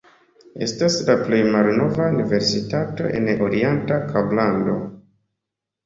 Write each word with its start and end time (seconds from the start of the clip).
Estas 0.67 0.95
la 1.09 1.17
plej 1.27 1.41
malnova 1.57 2.09
universitato 2.15 3.13
en 3.21 3.33
Orienta 3.49 4.03
Kablando. 4.11 4.83